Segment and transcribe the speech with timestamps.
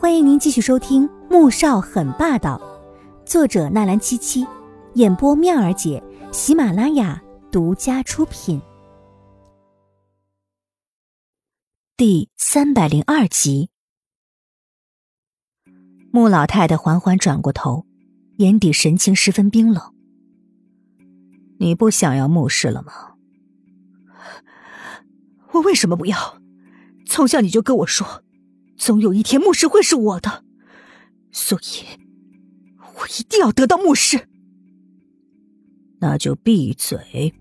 [0.00, 2.56] 欢迎您继续收听《穆少很霸道》，
[3.28, 4.46] 作者纳兰七七，
[4.94, 6.00] 演播妙儿姐，
[6.30, 8.62] 喜马拉雅独家出品。
[11.96, 13.70] 第三百零二集，
[16.12, 17.84] 穆老太太缓缓转过头，
[18.36, 19.82] 眼底神情十分冰冷。
[21.58, 22.92] 你不想要穆氏了吗？
[25.50, 26.40] 我为什么不要？
[27.04, 28.22] 从小你就跟我说。
[28.78, 30.44] 总有一天，牧师会是我的，
[31.32, 31.84] 所以，
[32.80, 34.28] 我一定要得到牧师。
[36.00, 37.34] 那就闭嘴。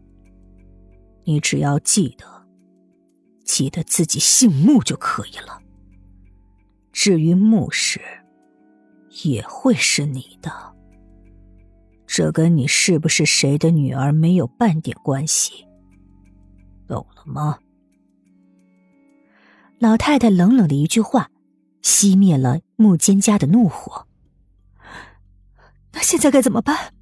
[1.23, 2.47] 你只要记得，
[3.43, 5.61] 记得自己姓穆就可以了。
[6.91, 8.01] 至于牧师，
[9.23, 10.51] 也会是你的。
[12.07, 15.67] 这跟你是不是谁的女儿没有半点关系，
[16.87, 17.59] 懂了吗？
[19.79, 21.29] 老太太冷冷的一句话，
[21.83, 24.07] 熄灭了穆坚家的怒火。
[25.93, 26.93] 那现在该怎么办？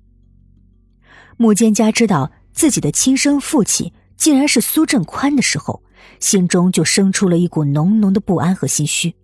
[1.38, 5.84] 穆坚家知道自己的亲生父亲竟然是苏振宽的时候，
[6.20, 9.16] 心中就生出了一股浓浓的不安和心虚。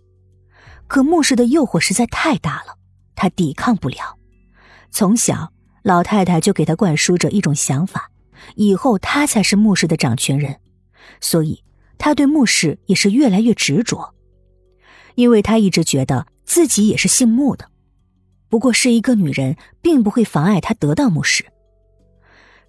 [0.87, 2.77] 可穆氏的诱惑实在太大了，
[3.15, 4.17] 他抵抗不了。
[4.91, 5.51] 从小，
[5.83, 8.11] 老太太就给他灌输着一种想法：
[8.55, 10.61] 以后他才是穆氏的掌权人，
[11.19, 11.61] 所以。
[12.03, 14.15] 他对穆氏也是越来越执着，
[15.13, 17.69] 因为他一直觉得自己也是姓穆的。
[18.49, 21.45] 不过是一个女人，并不会妨碍他得到穆氏。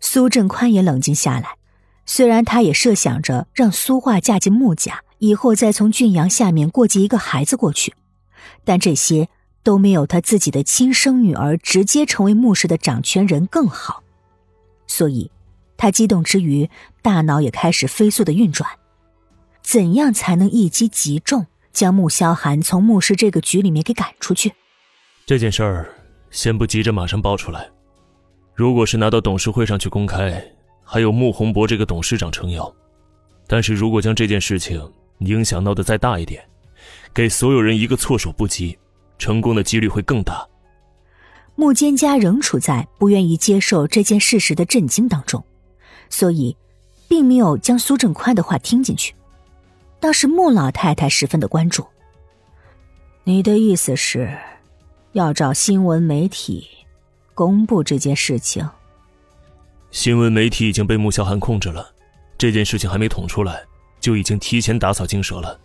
[0.01, 1.57] 苏振宽也冷静下来，
[2.05, 7.95] 虽然他也设想着让苏画嫁进穆家，以后再从俊阳下面过继一个孩子过去，
[8.65, 9.31] 但这些
[9.63, 14.03] 都没有他自己的亲生女儿直接成为穆氏的掌权人更好。
[14.87, 15.31] 所以，
[15.79, 16.69] 他激动之余，
[17.01, 18.69] 大脑也开始飞速的运转。
[19.63, 24.53] 怎样才能一击即中，将穆萧寒从穆氏这个局里面给赶出去？
[25.25, 25.89] 这件事儿
[26.31, 27.71] 先不急着马上爆出来。
[28.55, 30.45] 如果是拿到董事会上去公开，
[30.85, 32.65] 还有穆宏博这个董事长撑腰；
[33.47, 36.45] 但是如果将这件事情影响闹得再大一点，
[37.15, 38.77] 给所有人一个措手不及，
[39.17, 40.47] 成功的几率会更大。
[41.55, 45.43] 穆坚家仍处在不愿意接受这件事实的震惊当中，
[46.11, 46.57] 所以
[47.09, 49.15] 并没有将苏正宽的话听进去。
[50.03, 51.87] 倒是穆老太太十分的关注。
[53.23, 54.37] 你的意思是，
[55.13, 56.67] 要找新闻媒体
[57.35, 58.69] 公布这件事情？
[59.93, 61.95] 新闻媒体已经被穆萧寒控制了，
[62.37, 63.63] 这件事情还没捅出来，
[64.01, 65.61] 就已经提前打草惊蛇了。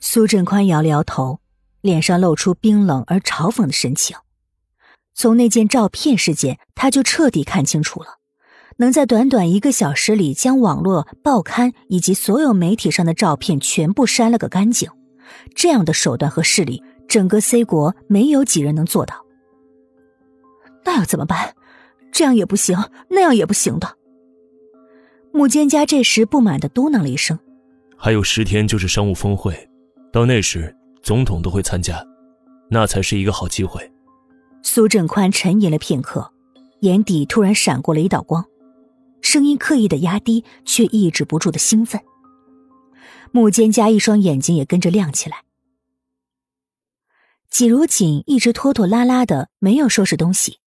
[0.00, 1.38] 苏振宽摇了摇头，
[1.80, 4.16] 脸上露出冰冷而嘲讽的神情。
[5.14, 8.18] 从那件照片事件，他就彻底看清楚了。
[8.78, 14.90] 能在短短一个小时里将网络、报刊以及所有媒体上的照片全部删了个干净，
[15.54, 19.24] 这样的手段和势力，整个 C 国没有几人能做到。
[20.84, 21.54] 那要怎么办？
[22.10, 22.76] 这样也不行，
[23.08, 23.96] 那样也不行的。
[25.32, 27.38] 穆坚家这时不满的嘟囔了一声
[27.96, 29.68] ：“还有十天就是商务峰会，
[30.12, 32.04] 到那时总统都会参加，
[32.68, 33.90] 那才是一个好机会。”
[34.62, 36.32] 苏振宽沉吟了片刻，
[36.80, 38.44] 眼底突然闪过了一道光。
[39.22, 42.00] 声音刻意的压低，却抑制不住的兴奋。
[43.30, 45.38] 穆坚家一双眼睛也跟着亮起来。
[47.48, 50.58] 季如锦一直拖拖拉拉的没有收拾东西，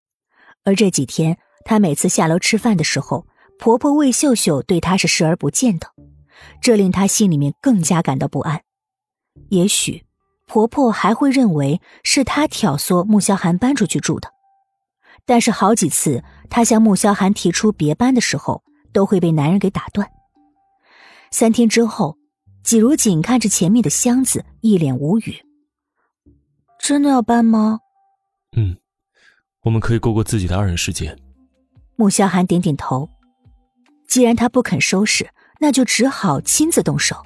[0.64, 3.26] 而这几天她每次下楼吃饭的时候，
[3.58, 5.92] 婆婆魏秀秀对她是视而不见的，
[6.60, 8.62] 这令她心里面更加感到不安。
[9.50, 10.04] 也许
[10.46, 14.32] 婆婆还会认为是她挑唆穆萧寒搬出去住的。
[15.26, 20.08] 但是好几次，他向穆萧寒提出别搬的时候，都会被男人给打断。
[21.32, 22.16] 三天之后，
[22.62, 25.36] 季如锦看着前面的箱子，一脸无语
[26.80, 27.80] ：“真的要搬吗
[28.56, 28.76] ？”“嗯，
[29.64, 31.18] 我们可以过过自己的二人世界。”
[31.96, 33.10] 穆萧寒点点头。
[34.06, 37.16] 既然他不肯收拾，那就只好亲自动手。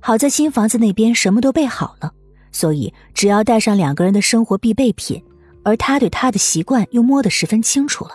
[0.00, 2.14] 好在新房子那边什么都备好了，
[2.50, 5.22] 所以只要带上两个人的生活必备品。
[5.62, 8.12] 而他对他的习惯又摸得十分清楚了。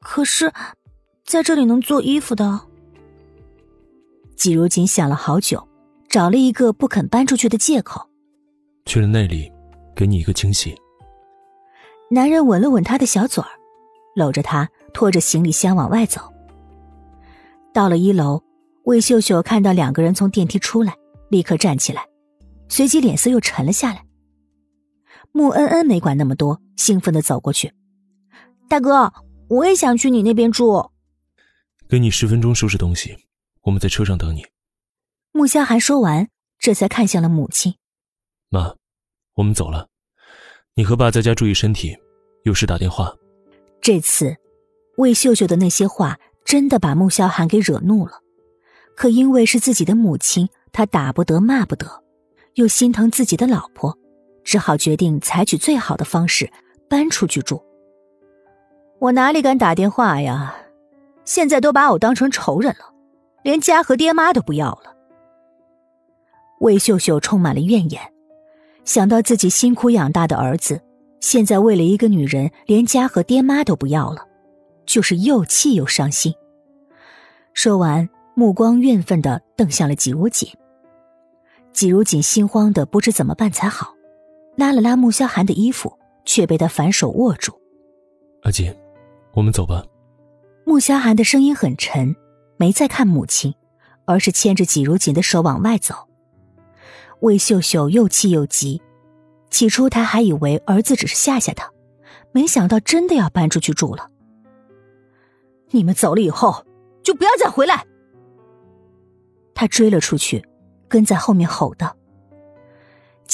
[0.00, 0.52] 可是，
[1.24, 2.60] 在这里能做衣服的。
[4.36, 5.66] 季如锦想了好久，
[6.08, 8.08] 找了一个不肯搬出去的借口。
[8.84, 9.50] 去了那里，
[9.96, 10.76] 给你一个惊喜。
[12.10, 13.50] 男人吻了吻她的小嘴儿，
[14.14, 16.20] 搂着她拖着行李箱往外走。
[17.72, 18.40] 到了一楼，
[18.84, 20.94] 魏秀秀看到两个人从电梯出来，
[21.30, 22.06] 立刻站起来，
[22.68, 24.05] 随即脸色又沉了下来。
[25.36, 27.74] 穆恩恩没管那么多，兴奋的走过去。
[28.70, 29.12] 大哥，
[29.48, 30.90] 我也想去你那边住。
[31.86, 33.14] 给你十分钟收拾东西，
[33.60, 34.46] 我们在车上等你。
[35.32, 37.74] 穆萧寒说完，这才看向了母亲。
[38.48, 38.76] 妈，
[39.34, 39.88] 我们走了，
[40.74, 41.94] 你和爸在家注意身体，
[42.44, 43.14] 有事打电话。
[43.82, 44.34] 这次，
[44.96, 48.22] 魏秀秀的那些话真的把穆萧寒给惹怒了，
[48.96, 52.02] 可因为是自己的母亲，他打不得骂不得，
[52.54, 53.98] 又心疼自己的老婆，
[54.46, 56.50] 只好决定采取最好的方式
[56.88, 57.60] 搬出去住。
[59.00, 60.56] 我哪里敢打电话呀？
[61.24, 62.94] 现在都把我当成仇人了，
[63.42, 64.94] 连家和爹妈都不要了。
[66.60, 68.00] 魏秀秀充满了怨言，
[68.84, 70.80] 想到自己辛苦养大的儿子，
[71.18, 74.24] 现在为了一个女人连家和爹妈都不要了，
[74.86, 76.32] 就是又气又伤心。
[77.52, 80.48] 说完，目光怨愤的瞪向了季如锦。
[81.72, 83.95] 季如锦心慌的不知怎么办才好，
[84.56, 87.52] 拉了拉穆萧寒的衣服，却被他反手握住。
[88.42, 88.74] 阿锦，
[89.32, 89.84] 我们走吧。
[90.64, 92.16] 穆萧寒的声音很沉，
[92.56, 93.54] 没再看母亲，
[94.04, 96.08] 而是牵着季如锦的手往外走。
[97.20, 98.82] 魏秀秀又气又急，
[99.50, 101.70] 起初她还以为儿子只是吓吓她，
[102.32, 104.10] 没想到真的要搬出去住了。
[105.70, 106.64] 你们走了以后，
[107.02, 107.84] 就不要再回来。
[109.54, 110.44] 她追了出去，
[110.88, 111.96] 跟在后面吼道。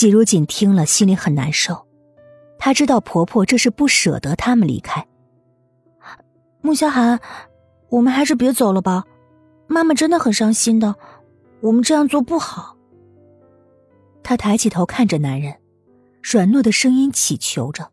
[0.03, 1.87] 季如锦听了，心里很难受，
[2.59, 5.07] 她知道婆婆这是不舍得他们离开。
[6.61, 7.21] 穆萧寒，
[7.89, 9.05] 我们还是别走了吧，
[9.69, 10.97] 妈妈真的很伤心的，
[11.61, 12.77] 我们这样做不好。
[14.25, 15.55] 他抬起头看着男人，
[16.21, 17.93] 软糯的声音祈求着：“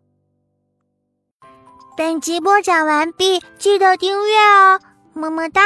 [1.96, 4.80] 本集播讲完毕，记得订阅哦，
[5.14, 5.62] 么么哒。”